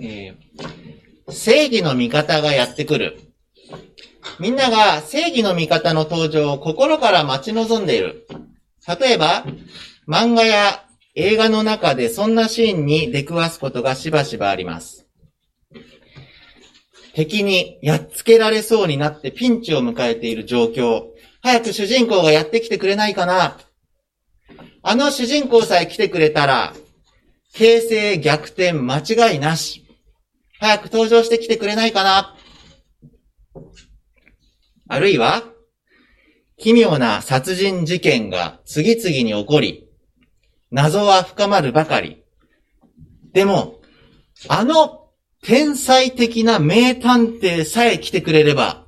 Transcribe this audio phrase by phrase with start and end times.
[0.00, 3.20] えー、正義の味方がやってくる。
[4.38, 8.26] みんなが正義の味方の登場を心から待ち望んでいる。
[8.86, 9.44] 例えば、
[10.08, 15.06] 漫画や映画の中でそんなシーンに出くわすことがしばしばあります。
[17.14, 21.06] 敵にやっつけられそうになってピンチを迎えている状況。
[21.42, 23.58] 早く主人公がやってきてくれないかな
[24.82, 26.74] あの主人公さえ来てくれたら、
[27.52, 29.86] 形勢逆転間違いなし。
[30.58, 32.36] 早く登場してきてくれないかな
[34.88, 35.42] あるいは、
[36.58, 39.88] 奇妙な殺人事件が次々に起こり、
[40.70, 42.22] 謎は深まるばかり。
[43.32, 43.80] でも、
[44.48, 45.08] あの
[45.42, 48.84] 天才的な名探偵さえ来てくれれば、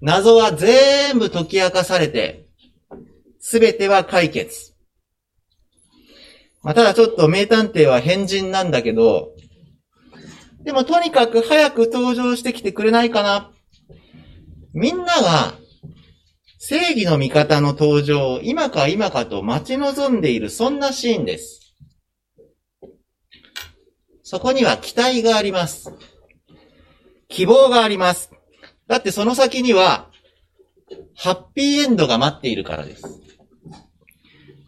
[0.00, 2.48] 謎は全部解き明かされて、
[3.38, 4.71] すべては解決。
[6.62, 9.32] まあ、ただちょっと名探偵は変人なんだけど、
[10.64, 13.50] でもとにかく早く登場してきてくれないかな。
[14.72, 15.54] みんなが
[16.58, 21.74] 正義の味方の登場を今か今かと待ち望んでいるそんなシーンです。
[24.22, 25.92] そこには期待があります。
[27.28, 28.30] 希望があります。
[28.86, 30.10] だってその先には、
[31.14, 33.21] ハッピーエンドが待っているからです。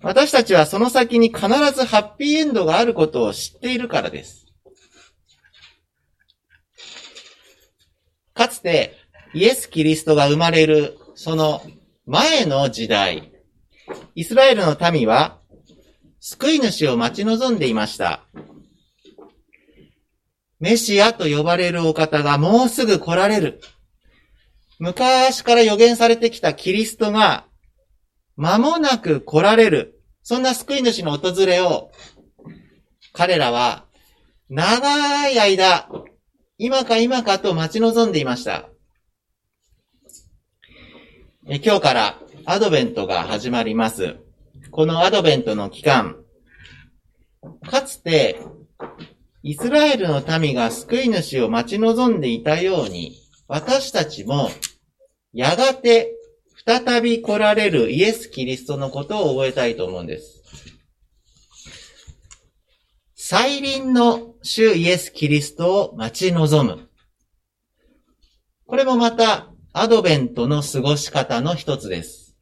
[0.05, 4.47] 私たちはその先に必ずハッピーエンドがあることを知っているからです。
[8.35, 8.99] かつて、
[9.33, 11.63] イエス・キリストが生まれる、その
[12.05, 13.33] 前の時代、
[14.15, 15.39] イスラエルの民は、
[16.21, 18.25] 救い主を待ち望んでいました。
[20.61, 23.61] メシアと呼ばれるお方がもうすぐ来られる。
[24.79, 27.47] 昔から予言されてきたキリストが、
[28.37, 29.94] 間もなく来られる。
[30.25, 31.93] そんな救い主の訪れを、
[33.13, 33.85] 彼らは、
[34.49, 35.87] 長い間、
[36.57, 38.71] 今か今かと待ち望んでいました。
[41.47, 44.17] 今日からアドベントが始まります。
[44.71, 46.17] このアドベントの期間、
[47.71, 48.41] かつて、
[49.43, 53.15] イスラエルの民が救い主を待ち望んでいたように、
[53.47, 54.49] 私たちも、
[55.35, 56.14] やがて、
[56.67, 60.43] 再び来られるイエス・キリストのことを覚えたいと思うんです。
[63.15, 66.89] 再臨の主イエス・キリストを待ち望む。
[68.67, 72.35] これもまた、アドベントの過ごし方の一つです。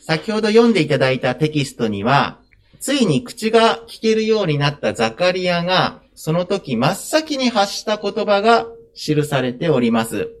[0.00, 2.40] 先ほど読んでいただいたテキストには、
[2.78, 10.35] ついに口が聞けるようになったザカリアが、その時真っ先に発した言葉が記されております。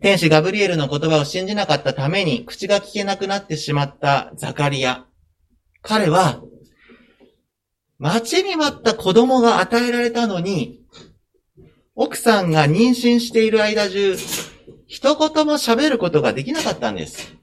[0.00, 5.06] 天使ガブリエルの言葉を信じなかったために口が聞けなくなってしまったザカリア。
[5.82, 6.40] 彼は、
[7.98, 10.80] 待ちに待った子供が与えられたのに、
[11.96, 14.16] 奥さんが妊娠している間中、
[14.86, 17.36] 一言も喋ることができなかったんです。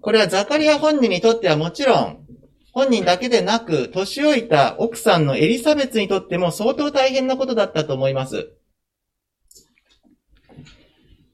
[0.00, 2.24] これはザカリア本人にとってはもちろん、
[2.72, 8.50] 本人だけでなく、年老いた奥さんのエリザベツにとっても相当大変なことだったと思います。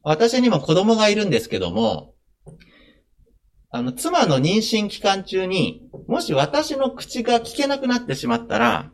[0.05, 2.15] 私にも子供がいるんですけども、
[3.71, 8.93] あの、妻の妊娠期間中に、もし私の口が聞けなくなってしまったら、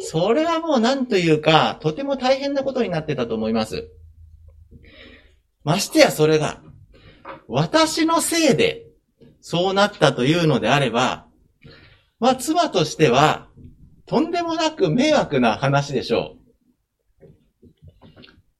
[0.00, 3.90] それはもう何というか、とても大変なことになってたと思います。
[5.64, 6.62] ましてやそれが、
[7.48, 8.86] 私のせいで、
[9.40, 11.26] そうなったというのであれば、
[12.20, 13.48] まあ、妻としては、
[14.06, 16.43] とんでもなく迷惑な話でしょう。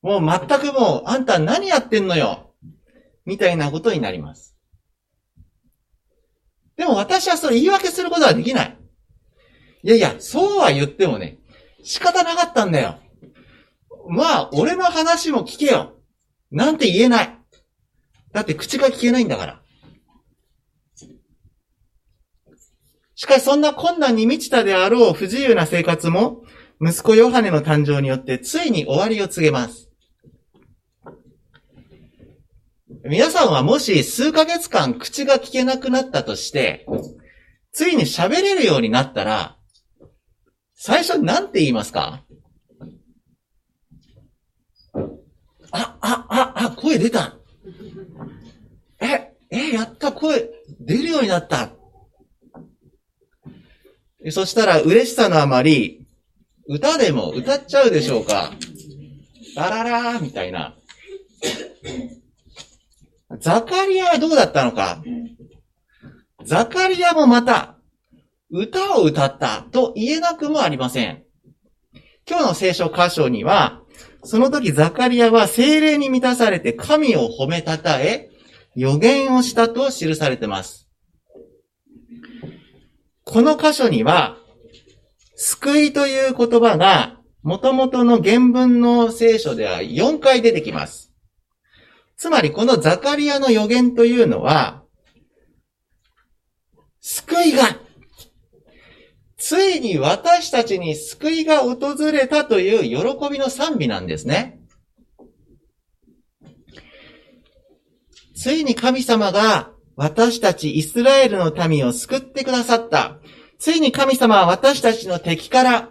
[0.05, 2.53] もう全くもう、あんた何やってんのよ
[3.25, 4.55] みたいなことになります。
[6.77, 8.79] でも私はそれ言い訳することはできない。
[9.83, 11.39] いやいや、そうは言ってもね、
[11.83, 12.99] 仕方なかったんだよ。
[14.07, 15.95] まあ、俺の話も聞けよ。
[16.51, 17.39] なんて言えない。
[18.33, 19.63] だって口が聞けないんだから。
[23.15, 26.43] しかしそんな困難に満ちたであろう不自由な生活も、
[26.79, 29.89] 息子ヨハネの誕生によってついに終わりを告げます。
[33.07, 36.87] 皆さんはもし数ヶ月間口が聞けなくなったとして、
[37.71, 39.59] ついに喋れるようになったら、
[40.75, 42.23] 最初に何て言いますか？
[45.71, 47.37] あ、あ、あ、あ、声出た。
[49.01, 50.49] え、え、やった、声
[50.81, 51.73] 出るようになった。
[54.31, 56.07] そしたら嬉しさのあまり、
[56.67, 58.55] 歌でも歌っちゃうでしょうか。
[59.57, 60.75] ラララーみたいな。
[63.45, 65.03] ザカリアはどうだったのか？
[66.47, 67.77] ザカリアもまた、
[68.51, 71.25] 歌を歌ったと言えなくもありません。
[72.27, 73.83] 今日の聖書箇所には、
[74.23, 78.31] その時ザカリアは精霊に満たされて神を褒めたたえ、
[78.77, 80.89] 予言をしたと記されています。
[83.25, 84.39] この箇所には、
[85.37, 91.11] 救いという言葉が、元々の原文の聖書では4回出てきます。
[92.25, 94.83] つまりこのザカリアの予言というのは、
[97.03, 97.65] 救いが、
[99.37, 104.59] ついに私たちに救いが訪れたという喜びの賛美なんですね。
[108.35, 113.19] ついに神様が私たちイスラエルの民を救ってくださった。
[113.59, 115.91] ついに神様は私たちの敵から、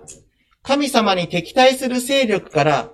[0.64, 2.90] 神様に敵対する勢力から、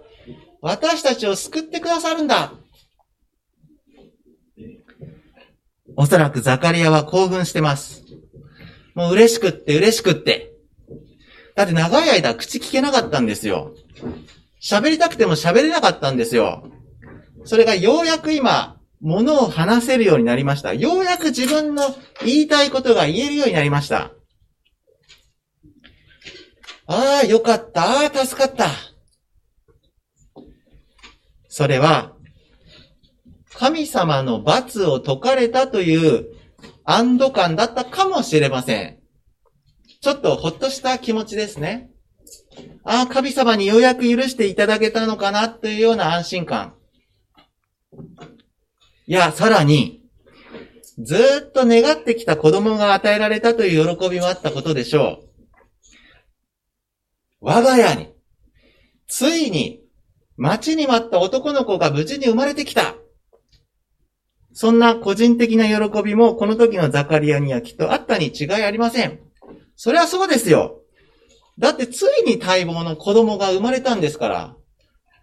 [0.59, 2.58] 私たちを救ってくださるんだ。
[6.01, 8.05] おそらくザカリアは興奮してます。
[8.95, 10.53] もう嬉しくって嬉しくって。
[11.57, 13.73] だって長い間口聞けなかったんですよ。
[14.61, 16.63] 喋りたくても喋れなかったんですよ。
[17.43, 20.73] それがようやく今、物を話せるようになりました。
[20.73, 21.83] ようやく自分の
[22.23, 24.11] 言いたいことが言えるようになりました。
[26.87, 27.83] ああ、よかった。
[27.83, 28.69] ああ、助かった。
[31.49, 32.13] それは、
[33.59, 36.27] 神様の罰を解かれたという
[36.85, 38.99] 安堵感だったかもしれません。
[39.99, 41.89] ちょっとほっとした気持ちですね。
[42.85, 46.75] ああ、神様にようやく許していただけたのかなというような安心感。
[49.07, 50.05] いや、さらに、
[50.97, 51.17] ず
[51.49, 55.29] っと願ってきた子供が与えられたという喜びもあったことでしょう。
[57.41, 58.13] 我が家に、
[59.09, 59.81] ついに、
[60.37, 62.95] 待ちに待った男の子が無事に生まれてきた。
[64.61, 69.21] そんな個人的な喜びもこの時のザカリアにはきっとあったに違いありません。
[69.77, 70.81] それはそうですよ。
[71.57, 74.55] だってついに待望の子供が生まれたんですから。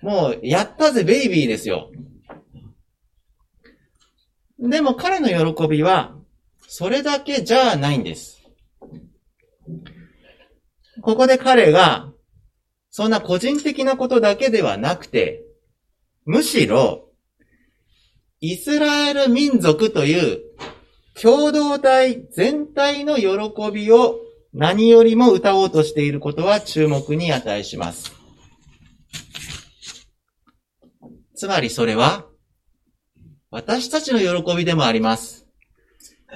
[0.00, 1.90] もう、やったぜベイビーですよ。
[4.58, 6.16] でも彼の喜びは、
[6.66, 8.40] それだけじゃないんです。
[11.02, 12.10] ここで彼が、
[12.88, 15.42] そんな個人的なことだけではなくて、
[16.24, 17.05] むしろ、
[18.40, 20.40] イスラエル民族という
[21.20, 23.28] 共同体全体の喜
[23.72, 24.16] びを
[24.52, 28.12] 何よりも歌おうとしていることは注目に値します。
[31.34, 32.26] つまりそれは、
[33.50, 35.46] 私たちの喜びでもあります。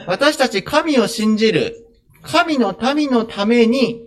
[0.06, 1.86] 私たち神を信じる、
[2.22, 4.06] 神の民のために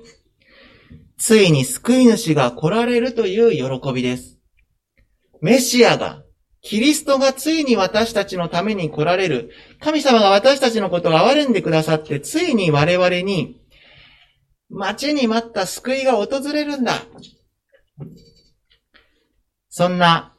[1.18, 4.40] ついに救い主が来られるという喜びです。
[5.42, 6.22] メシアが、
[6.63, 9.51] キリストがついに私たちのために来られる。
[9.81, 13.62] 神様が私たちのことを憐れんでくださって、ついに我々に、
[14.69, 16.94] 待ちに待った救いが訪れるんだ。
[19.69, 20.33] そんな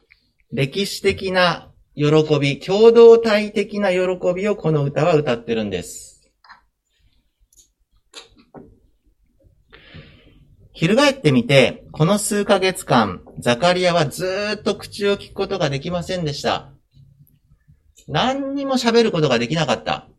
[0.51, 2.05] 歴史的な喜
[2.39, 3.99] び、共同体的な喜
[4.35, 6.14] びをこの歌は歌ってるんです。
[10.75, 16.69] 翻ってみて、この数ヶ月間、ザカリアはずーっと口を聞くことができませんでした。
[18.09, 20.09] 何にも喋ることができなかった。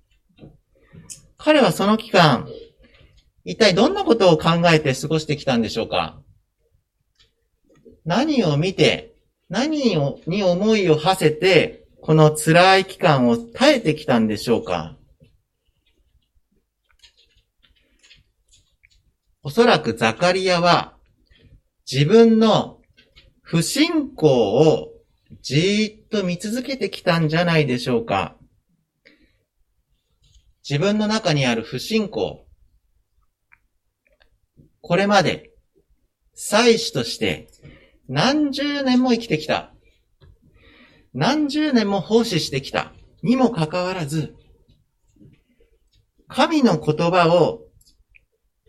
[1.37, 2.49] 彼はその期間、
[3.45, 6.19] 一体どんなことを考えて過ごしてきたんでしょうか
[8.07, 9.14] 何を見て、
[9.50, 9.95] 何
[10.26, 14.96] に思いを馳せて、この辛い期間を耐えてきたんでしょうか
[19.47, 20.97] おそらくザカリアは
[21.88, 22.81] 自分の
[23.43, 24.88] 不信仰を
[25.41, 28.37] じーっと見続けてきたんじゃないでしょうか。
[30.69, 32.45] 自分の中にある不信仰。
[34.81, 35.53] これまで、
[36.35, 37.47] 祭司として
[38.09, 39.73] 何十年も生きてきた。
[41.15, 42.93] 何十年も奉仕してきた。
[43.23, 44.35] にもかかわらず、
[46.26, 47.67] 神の言葉を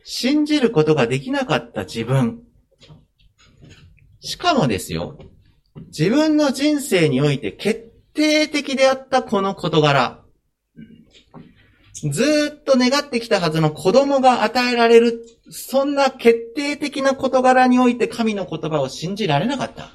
[0.10, 2.42] 信じることができなかった自分。
[4.22, 5.20] しかもですよ、
[5.88, 10.24] 自分の人生において決定的であったこの事柄。
[12.10, 19.92] ずっと願ってきたはずの子供が与えられる、そんな決定的な事柄において神の言葉を信じられなかった。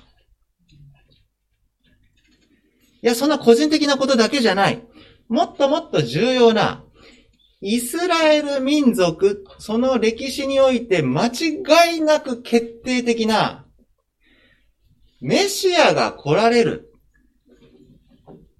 [3.02, 4.86] いや、そんな個人的なことだけじゃない。
[5.28, 6.84] もっともっと重要な、
[7.62, 13.66] イスラエル民族、その歴史において間違いなく決定的な、
[15.20, 16.92] メシアが来られる。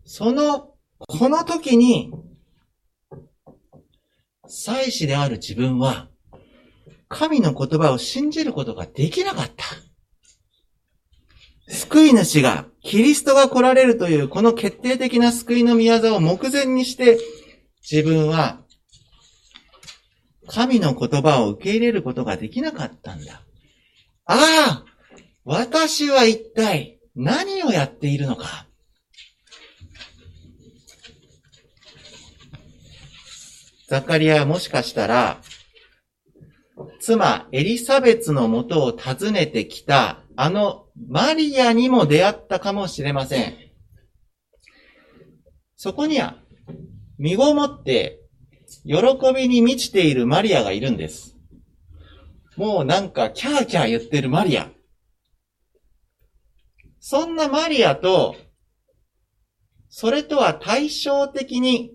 [0.05, 0.73] その
[1.09, 2.13] この時に、
[4.47, 6.09] 祭司である自分は、
[7.09, 9.65] 神の言葉を信じることができなかった。
[11.69, 17.19] 救い主が、キリストが来られるというこの決定的な救いの宮沢を目前にして、
[17.83, 18.62] 自分は、
[20.55, 23.43] 神の言葉を受け入れることができなかったんだ。
[24.27, 24.85] ああ
[25.45, 28.67] 私は一体何をやっているのか。
[33.89, 35.41] ザカリアはもしかしたら、
[37.01, 43.55] 妻エリザベツのもとを訪ねてきたあのマリアにも出会ったかもしれません。
[45.77, 46.37] そこには、
[47.19, 48.22] 身ごもって
[48.85, 51.37] 喜びに満ちているマリアがいるんです。
[52.57, 54.71] もうなんかキャーキャー言ってるマリア。
[57.01, 58.37] そんなマリアと、
[59.89, 61.93] それとは対照的に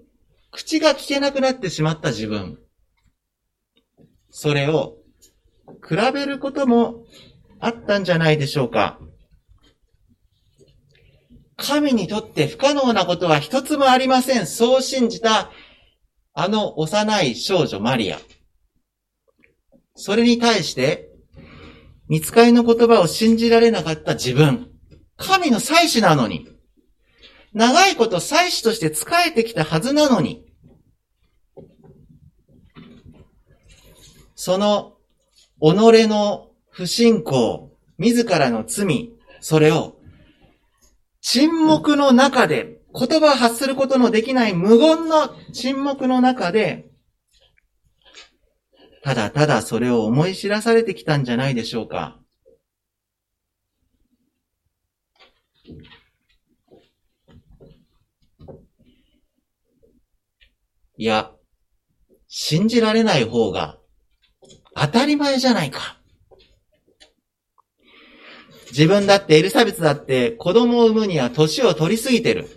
[0.52, 2.60] 口が聞けなくなってしまった自分。
[4.30, 4.98] それを
[5.88, 7.06] 比べることも
[7.60, 9.00] あったんじゃないでしょうか。
[11.56, 14.46] 神にとって不可能なことは一つもありません。
[14.46, 15.52] そう信じた
[16.40, 18.20] あの幼い少女マリア。
[19.96, 21.10] それに対して、
[22.08, 24.70] 見つかりの言葉を信じられなかった自分。
[25.16, 26.48] 神の祭司なのに。
[27.54, 30.46] 長いこと祭司として仕えてきたはずなのに。
[34.36, 34.94] その、
[35.60, 39.98] 己の不信仰、自らの罪、それを、
[41.22, 46.90] 沈黙の中で、言葉を発することのできない無言の沈黙の中で、
[49.04, 52.20] ただただそれを思い知らされてきたんじゃないでしょうか。
[61.00, 61.32] いや、
[62.28, 63.78] 信じられない方が
[64.76, 66.00] 当たり前じゃないか。
[68.72, 72.57] 自分だってエリザベスだって子供を産むには年を取りすぎてる。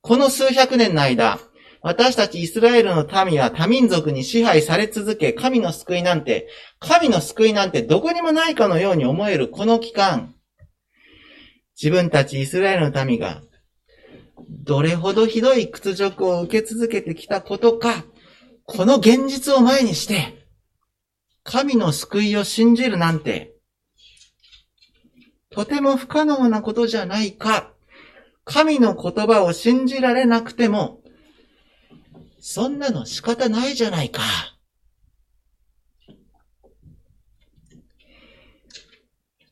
[0.00, 1.38] この数百年の間、
[1.80, 6.48] 私たちイスラエルの民は多民族に支配され続け、神の救いなんて、
[6.80, 10.34] 神の救いなんてどこにもないかのように思えるこの期間、
[11.80, 13.42] 自分たちイスラエルの民が、
[14.48, 18.04] どれほどひどい屈辱を受け続けてきたことか、
[18.64, 20.46] この現実を前にして、
[21.44, 23.54] 神の救いを信じるなんて、
[25.50, 27.72] とても不可能なことじゃないか。
[28.50, 31.02] 神の言葉を信じられなくても、
[32.40, 34.22] そんなの仕方ないじゃないか。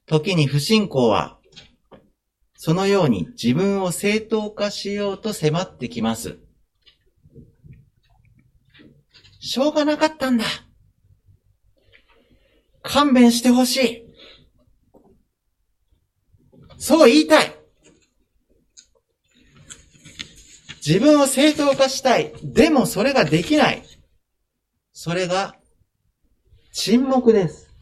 [0.07, 1.39] 時に不信仰は、
[2.55, 6.39] そのように自分を正当化しようと迫ってきます。
[9.41, 10.47] しょうがなかったんだ。
[12.83, 14.03] 勘弁してほしい。
[16.79, 17.56] そう言いたい。
[20.87, 22.33] 自分を正当化したい。
[22.45, 23.83] でもそれができない。
[24.93, 25.57] それが
[26.73, 27.75] 沈黙です。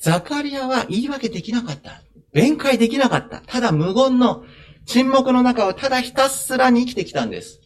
[0.00, 2.02] ザカリアは言い訳できなかった。
[2.32, 3.42] 弁解できなかった。
[3.42, 4.44] ただ無言の
[4.86, 7.60] 沈黙の中をただひたすらに生きてきたんです。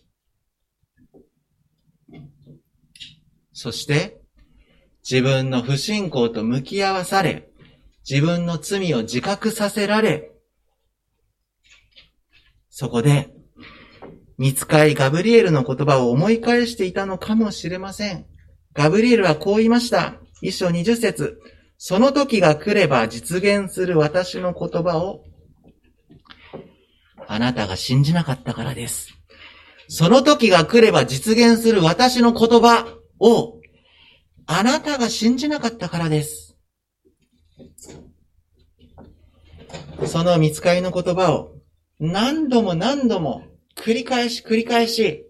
[3.54, 4.20] そして、
[5.08, 7.48] 自分の不信仰と向き合わされ、
[8.08, 10.33] 自分の罪を自覚させられ、
[12.76, 13.30] そこで、
[14.36, 18.26] 見つかいガブリエルの言葉を思い返していたのかもしれません。
[18.72, 20.16] ガブリエルはこう言いました。
[20.42, 21.38] 一章二十節。
[21.78, 25.22] その時が来れば実現する私の言葉を、
[27.28, 29.10] あなたが信じなかったからです。
[29.86, 32.88] その時が来れば実現する私の言葉
[33.20, 33.60] を
[34.46, 36.56] あなたが信じなかったからです。
[40.06, 41.53] その見つかりの言葉を
[41.98, 43.44] 何度も何度も
[43.76, 45.24] 繰り返し繰り返し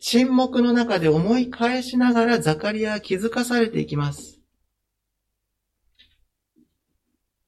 [0.00, 4.40] 沈黙の中で思い返しながらザカリアは気づかされていきます。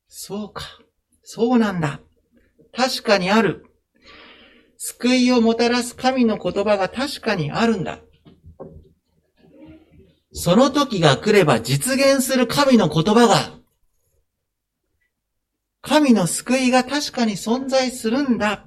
[0.09, 0.65] そうか。
[1.23, 2.01] そうなんだ。
[2.73, 3.65] 確かにある。
[4.77, 8.01] 救いをもたらす神の言葉が確かにあるんだ。
[10.33, 13.60] その時が来れば実現する神の言葉が、
[15.83, 18.67] 神の救いが確かに存在するんだ。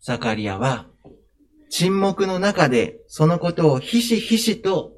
[0.00, 0.86] ザカリアは
[1.70, 4.92] 沈黙の中でそのことをひしひしと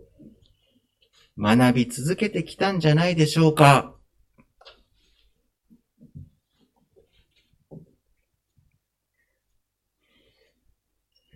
[1.39, 3.95] 学び続けてきたんじゃないでしょうか。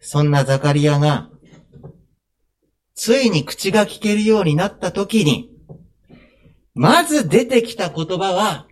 [0.01, 1.31] そんなザカリアが、
[2.95, 5.51] ついに口が聞けるようになった時に、
[6.75, 8.67] まず出てきた言葉は、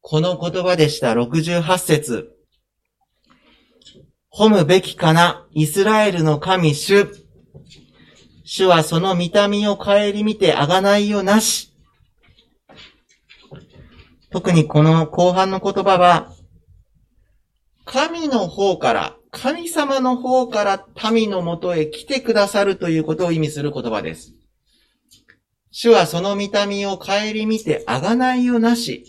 [0.00, 1.12] この言葉でした。
[1.12, 2.36] 68節。
[4.32, 7.06] 褒むべきかな、イスラエルの神主。
[8.44, 11.72] 主はその見た目を顧みてあがないよなし。
[14.32, 16.32] 特にこの後半の言葉は、
[17.84, 24.34] 神の方から、神様の方から民のもとへ来てくださるということを意味する言葉です。
[25.70, 27.12] 主はその見た目を顧
[27.46, 29.04] みてあがないよなし。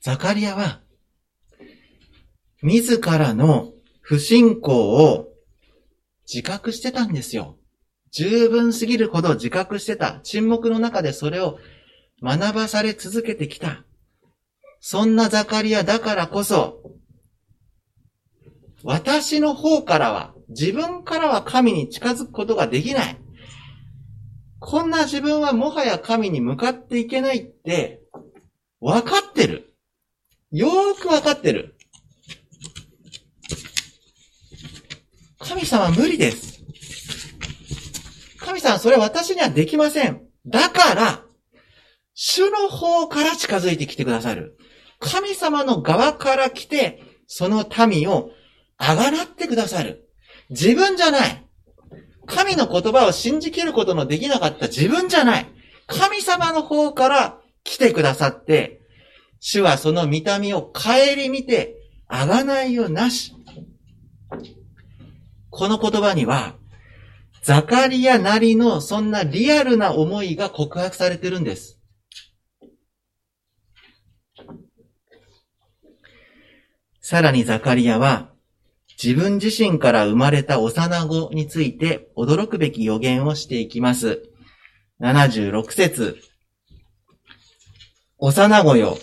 [0.00, 0.82] ザカリアは、
[2.62, 5.28] 自らの不信仰を
[6.32, 7.58] 自覚してたんですよ。
[8.12, 10.20] 十分すぎるほど自覚してた。
[10.22, 11.58] 沈黙の中でそれを
[12.22, 13.84] 学ばされ続けてきた。
[14.80, 16.82] そんなザカリアだからこそ、
[18.84, 23.18] 私の方からは、自分からは神に近づくことができない。
[24.58, 28.00] こんな自分はもはや神に向かっていけないって、
[28.80, 29.74] 分かってる。
[30.50, 31.76] よーく分かってる。
[35.38, 36.62] 神様無理です。
[38.38, 40.22] 神様、それ私にはできません。
[40.46, 41.22] だから、
[42.14, 44.56] 主の方から近づいてきてくださる。
[44.98, 48.30] 神様の側から来て、その民を
[48.78, 50.05] あがらってくださる。
[50.50, 51.46] 自分じゃない。
[52.26, 55.46] 神の言葉を信じきることのできなかった自分じゃない。
[55.86, 58.80] 神様の方から来てくださって、
[59.40, 61.76] 主はその見た目を帰り見て、
[62.08, 63.34] あがないよなし。
[65.50, 66.56] この言葉には、
[67.42, 71.80] ザカリアなりのそんなリアルな思いが告白されてるんです。
[77.00, 78.32] さらにザカリアは、
[79.02, 84.22] 自分自身から生まれた幼子について驚くべき予言をしていきます。
[85.00, 86.16] 76節
[88.18, 88.96] 幼子よ、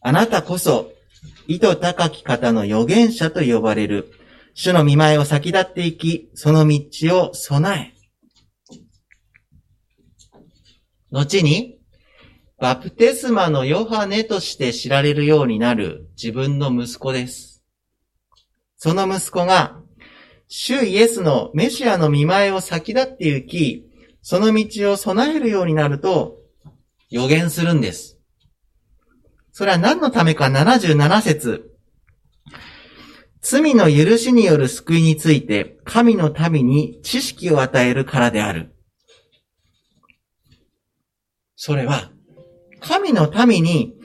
[0.00, 0.92] あなたこそ、
[1.46, 4.12] 意図高き方の預言者と呼ばれる。
[4.54, 6.82] 主の見前を先立っていき、その道
[7.28, 7.98] を備え。
[11.12, 11.78] 後に、
[12.58, 17.47] バプテスマのヨハネとして知られるようになる自分の息子です。
[18.78, 19.80] その息子が、
[20.46, 23.90] 主イエスのメシアの見前を先立って行き、
[24.22, 26.38] その道を備えるようになると
[27.10, 28.18] 予言するんです。
[29.50, 31.76] それは何のためか77節
[33.40, 38.76] 罪の許しによる救いについて、神の民に知識を与えるからである。
[41.56, 42.12] それは、
[42.80, 43.97] 神の民に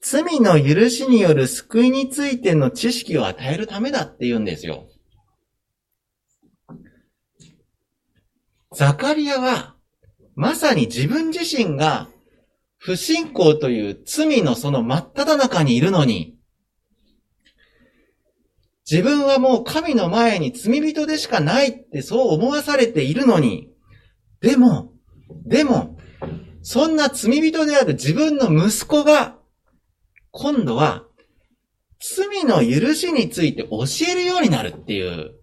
[0.00, 4.88] 罪の許しによる救いについての知識を与えるためだって言うんですよ。
[8.74, 9.74] ザカリアは、
[10.36, 12.08] まさに自分自身が
[12.78, 16.38] 不信仰という罪のその真っ只中にいるのに、
[18.90, 23.70] 自分はもう神の前に罪人でしかないってそう思わされているのに、
[24.40, 24.92] でも、
[25.44, 25.98] でも、
[26.62, 29.36] そんな罪人である自分の息子が、
[30.30, 31.04] 今度は、
[32.00, 35.34] 罪の許しについて教えるようになるっていう、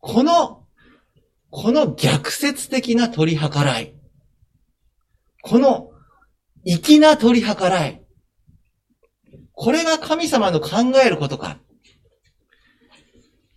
[0.00, 0.66] この、
[1.50, 3.94] この逆説的な取り計らい。
[5.42, 5.90] この、
[6.64, 8.04] 粋な取り計らい。
[9.52, 11.58] これが神様の考えることか。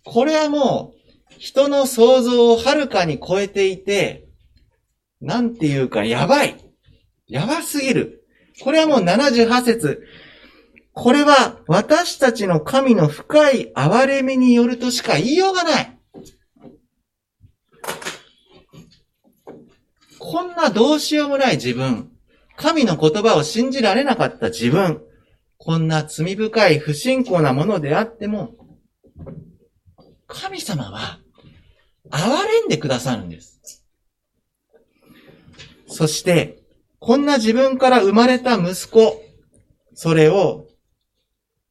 [0.04, 4.26] これはもう、人の想像をはるかに超えていて、
[5.20, 6.56] なんていうか、やばい。
[7.28, 8.21] やばすぎる。
[8.60, 10.06] これはもう78節。
[10.92, 15.98] これは私たちの神の深い憐れみによるとしか言いようがない。
[20.18, 22.10] こんなどうしようもない自分。
[22.56, 25.02] 神の言葉を信じられなかった自分。
[25.58, 28.54] こんな罪深い不信仰なものであっても、
[30.26, 31.20] 神様は、
[32.10, 33.84] 憐れんでくださるんです。
[35.86, 36.61] そして、
[37.04, 39.20] こんな自分から生まれた息子、
[39.92, 40.68] それを、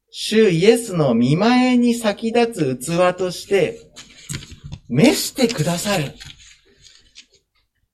[0.10, 3.80] 主イエスの見前に先立つ器として、
[4.90, 6.16] 召してくださる。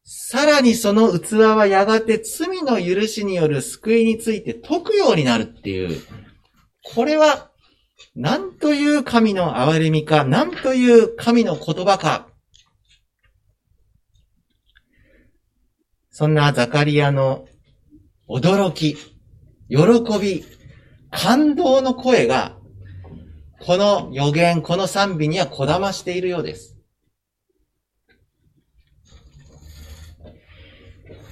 [0.04, 6.02] さらにその器はやがて罪の許しによる救いについて解くようになるっていう、
[6.96, 7.52] これは
[8.16, 12.30] なんという神の憐れみか、なんという神の言葉か。
[16.20, 17.46] そんなザカリアの
[18.28, 18.96] 驚き、
[19.70, 19.78] 喜
[20.20, 20.44] び、
[21.12, 22.58] 感動の声が、
[23.60, 26.76] この予言、この賛美にはこだましているようです。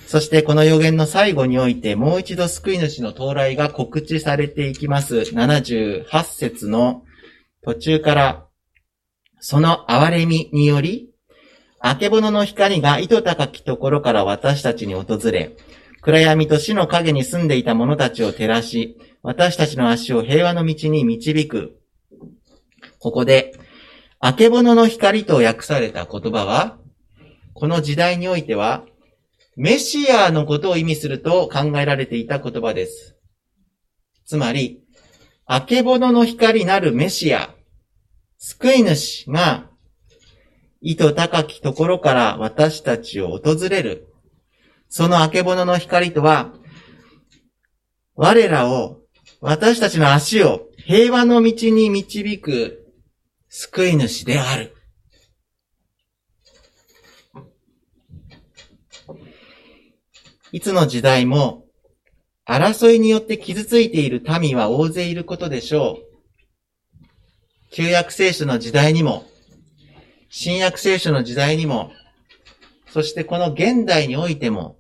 [0.05, 5.15] そしてこの予言の最後において、もう一度救い主の到来が告知されていきます。
[5.15, 7.03] 78節の
[7.63, 8.45] 途中から、
[9.39, 11.14] その憐れみにより、
[11.85, 15.55] 明けぼのの光が糸高きところから私たちに訪れ、
[16.01, 21.79] 暗闇と死の影に住んでいた者たちを照らし、私たちの足を平和の道に導く。
[22.97, 23.53] ここで、
[24.19, 26.79] 明けぼのの光と訳された言葉は、
[27.53, 28.83] この時代においては、
[29.55, 33.15] メシアのことを意味すると考えられていた言葉です。
[34.25, 34.81] つまり、
[35.47, 37.53] 明けぼのの光なるメシア、
[38.39, 39.69] 救い主が、
[40.81, 44.07] 意図高きところから私たちを訪れる。
[44.89, 46.53] その明けぼのの光とは、
[48.15, 49.01] 我らを、
[49.41, 52.93] 私たちの足を平和の道に導く
[53.49, 54.75] 救い主である。
[60.51, 61.65] いつの時代も、
[62.47, 66.05] 争いによって傷ついている民は大勢いることでしょう。
[67.71, 69.25] 旧約聖書の時代にも、
[70.37, 71.93] 新約聖書の時代にも、
[72.89, 74.77] そしてこの現代においても、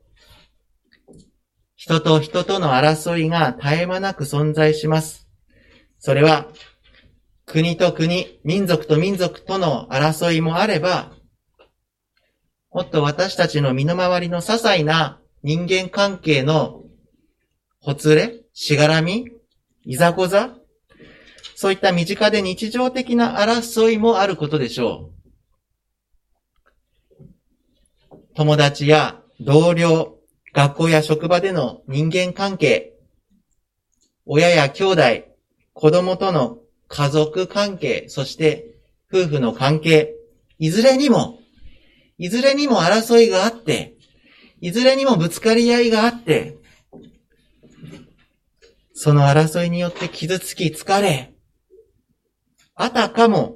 [1.77, 5.29] 人と人との争いが絶え間なく存在します。
[5.97, 6.49] それは、
[7.45, 11.13] 国と国、民族と民族との争いもあれば、
[12.69, 16.83] もっと私たちの身の回りの些細な人間関係の
[17.79, 19.31] ほつれ、しがらみ、
[19.85, 20.53] いざこざ、
[21.55, 25.14] そういった身近で日常的な争いもあることでしょう。
[28.35, 30.17] 友達や同僚、
[30.53, 32.93] 学校や職場での人間関係、
[34.25, 35.01] 親や兄弟、
[35.71, 36.57] 子供との
[36.89, 38.75] 家族関係、そして
[39.09, 40.15] 夫婦の関係、
[40.59, 41.39] いずれにも、
[42.17, 43.95] いずれにも争いがあって、
[44.59, 46.57] いずれにもぶつかり合いがあって、
[48.93, 51.33] その争いによって傷つき疲れ、
[52.75, 53.55] あたかも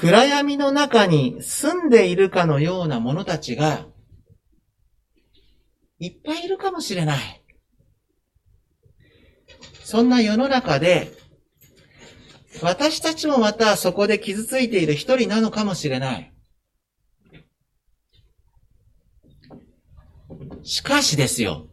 [0.00, 3.86] 暗闇の中に住んでいるかのような者たちが
[5.98, 7.44] いっぱいいるかもしれない。
[9.84, 11.12] そんな世の中で、
[12.62, 16.32] 私たちもまたそこで傷ついている一人なのかもしれない。
[20.62, 21.68] しかしですよ。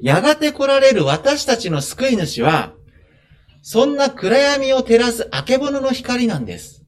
[0.00, 2.74] やがて来られる私たちの救い主は、
[3.62, 6.82] そんな暗闇を照らす明けぼのの光なんです。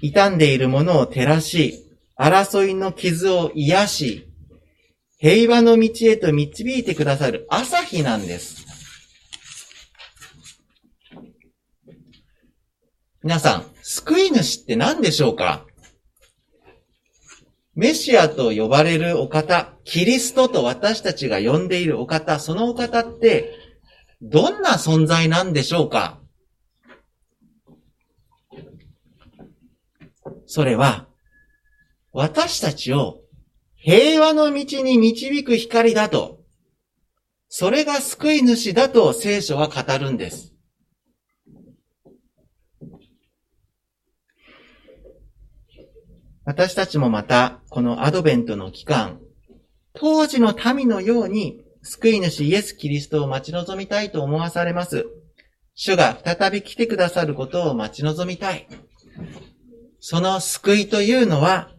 [0.00, 1.86] 傷んでいるものを照らし、
[2.18, 4.28] 争いの傷を癒し、
[5.18, 8.66] 平和の道へと導いてくださる朝日なんです。
[13.22, 15.64] 皆さん、救い主って何でしょうか？
[17.76, 23.58] メシアと呼ばれるお方、キリストと私たちが呼んでいるお方、そのお方って、
[24.22, 26.20] どんな存在なんでしょうか？
[30.46, 31.08] それは、
[32.12, 33.22] 私たちを
[33.74, 36.40] 平和の道に導く光だと、
[37.48, 40.53] それが救い主だと聖書は語るんです。
[46.44, 49.18] 私たちもまた、このアドベントの期間、
[49.94, 55.06] 当時の民のように、救い主イエス・キリストを待ち望みたいと思わされます。
[55.74, 58.68] 主が再び来てくださることを待ち望みたい。
[60.00, 61.70] その救いというのは、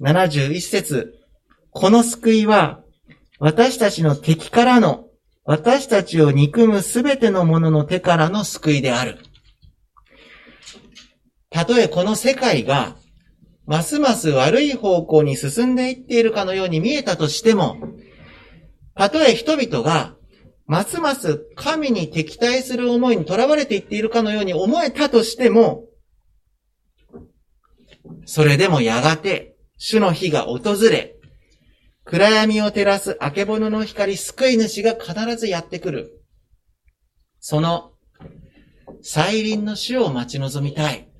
[0.00, 1.14] 71節
[1.70, 2.82] この救いは、
[3.38, 5.06] 私たちの敵からの、
[5.44, 9.18] 私たちを憎むすべてのものの手からの救いである。
[11.52, 12.96] たとえこの世界が、
[13.66, 17.76] ますます悪い方向に進んでいっているかのように見えたとしても、
[18.94, 20.16] たとえ人々が、
[20.66, 25.84] ますます神に敵対する思いにとらわれていっているかのように思えたとしても、
[28.24, 31.16] それでもやがて主の日が訪れ、
[32.04, 36.24] 暗闇を照らす明けぼのの光、救い主が必ずやってくる。
[37.40, 37.92] その、
[39.02, 41.11] 再臨の主を待ち望みたい。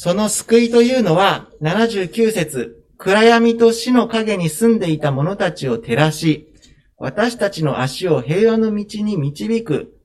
[0.00, 6.54] その救いというのは、79節暗闇と死の影に住んでいた者たちを照らし、
[6.98, 9.98] 私たちの足を平和の道に導く。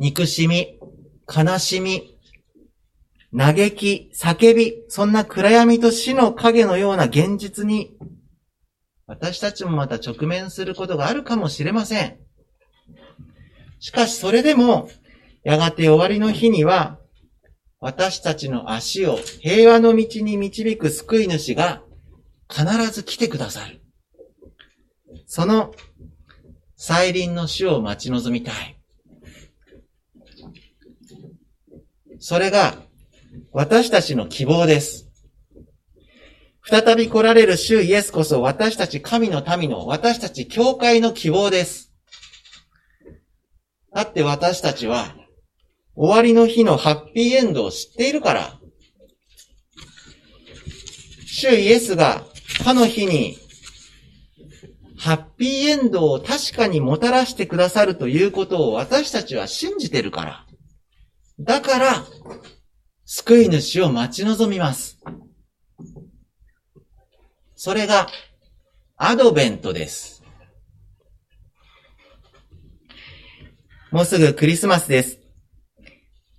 [0.00, 0.80] 憎しみ、
[1.32, 2.18] 悲しみ、
[3.38, 7.96] 嘆き、叫び、そんな暗闇と死の影のような現実に、
[9.06, 12.18] 私たちもまた直面することがあるかもしれません。
[13.78, 14.90] しかしそれでも、
[15.44, 16.98] やがて終わりの日には、
[17.82, 21.82] 私たちの足を平和の道に導く救い主が
[22.48, 23.82] 必ず来てくださる。
[25.26, 25.74] その
[26.76, 28.78] 再臨の死を待ち望みたい。
[32.20, 32.76] それが
[33.50, 35.08] 私たちの希望です。
[36.62, 41.92] 再び来られる主イエスこそ私たち神の民の私たち教会の希望です。
[43.92, 45.16] だって私たちは
[45.94, 48.58] 終わりの日のハッピーエンドを知っているから。
[51.26, 52.24] 主イエスが
[52.58, 53.38] 他の日に
[55.02, 60.46] ハッピーエンドを確かにもたらしてくださるということを私たちは信じてるから。
[61.40, 62.04] だから、
[63.04, 65.00] 救い主を待ち望みます。
[67.56, 68.06] それが、
[68.96, 70.22] アドベントです。
[73.90, 75.21] もうすぐクリスマスです。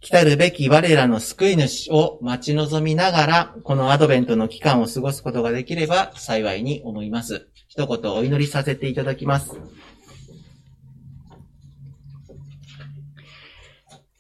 [0.04, 7.48] 来たるべき我らの救い主を待ち望みながら、このアドベントの期間を過ごすことができれば幸いに思います。
[7.70, 9.58] 一言お祈りさせていただきます。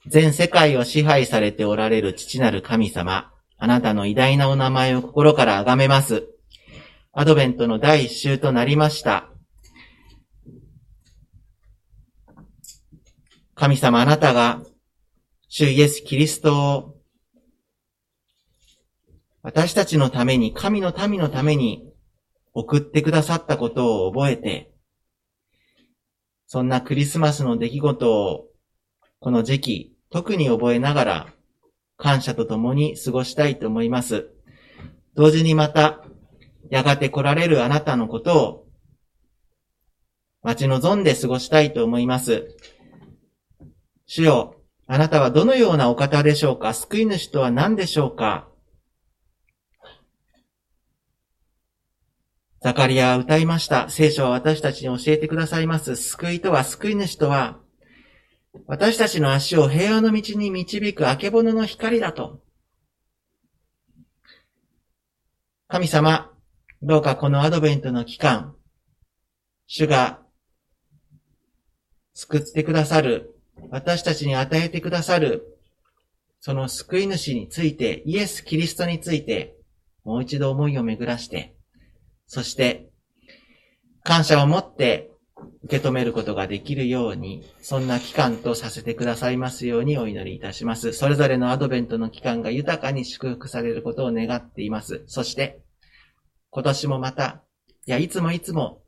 [0.08, 6.24] 全世界を支配されておられる父なる神様、あなたの偉大なお名前を心から崇めます。
[7.12, 9.30] アドベントの第一週となりました。
[13.54, 14.62] 神様あなたが、
[15.56, 16.96] 主イエス・キリストを、
[19.44, 21.94] 私たちのために、神の民のために
[22.56, 24.74] 送ってくださったことを覚えて、
[26.48, 28.48] そんなクリスマスの出来事を、
[29.20, 31.34] この時期、特に覚えながら、
[31.98, 34.32] 感謝と共に過ごしたいと思います。
[35.14, 36.04] 同時にまた、
[36.72, 38.68] やがて来られるあなたのことを、
[40.42, 42.58] 待ち望んで過ごしたいと思います。
[44.08, 46.74] 主よ、あなたはどのようなお方でしょうか？
[46.74, 48.50] 救い主とは何でしょうか？
[52.62, 53.90] ザカリアは歌いました。
[53.90, 55.98] 聖書は私たちに教えてくださいます。
[55.98, 57.60] 救いとは、救い主とは、
[58.68, 62.42] 私たちの足を平和の道に導くあけぼのの光だと。
[65.68, 66.32] 神様、
[66.82, 68.56] どうかこのアドベントの期間、
[69.68, 70.22] 主が
[72.14, 73.33] 救ってくださる、
[73.70, 75.60] 私たちに与えてくださる、
[76.40, 79.56] その救い主について、イエス・キリストについて、
[80.04, 81.56] もう一度思いを巡らして、
[82.28, 82.90] そして、
[84.04, 85.12] 感謝を持って
[85.64, 90.92] 受け止めることができるように、そんな期間とさせてくださいますようにお祈りいたします。
[90.94, 95.04] それぞれのアドベントの期間が豊かに祝福されることを願っています。
[95.08, 95.62] そして、
[96.50, 97.44] 今年もまた、
[97.86, 98.84] いや、いつもいつも、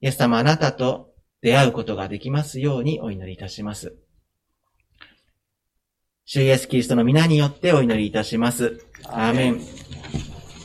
[0.00, 1.11] イエス様あなたと
[1.42, 3.96] 出会うことができますようにお祈りいたします。
[6.24, 8.86] 主イエスキリストの皆によってお祈りいたします。
[9.04, 9.60] アーメン